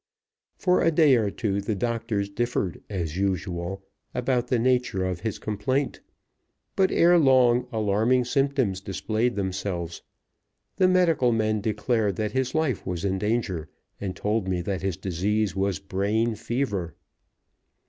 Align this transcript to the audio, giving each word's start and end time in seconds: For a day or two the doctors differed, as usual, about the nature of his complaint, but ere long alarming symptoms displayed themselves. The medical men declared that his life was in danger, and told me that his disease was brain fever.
For 0.57 0.81
a 0.81 0.89
day 0.89 1.15
or 1.15 1.29
two 1.29 1.61
the 1.61 1.75
doctors 1.75 2.27
differed, 2.27 2.81
as 2.89 3.17
usual, 3.17 3.83
about 4.15 4.47
the 4.47 4.57
nature 4.57 5.05
of 5.05 5.19
his 5.19 5.37
complaint, 5.37 6.01
but 6.75 6.91
ere 6.91 7.19
long 7.19 7.67
alarming 7.71 8.25
symptoms 8.25 8.81
displayed 8.81 9.35
themselves. 9.35 10.01
The 10.77 10.87
medical 10.87 11.31
men 11.31 11.61
declared 11.61 12.15
that 12.15 12.31
his 12.31 12.55
life 12.55 12.83
was 12.83 13.05
in 13.05 13.19
danger, 13.19 13.69
and 13.99 14.15
told 14.15 14.47
me 14.47 14.61
that 14.63 14.81
his 14.81 14.97
disease 14.97 15.55
was 15.55 15.77
brain 15.77 16.33
fever. 16.33 16.95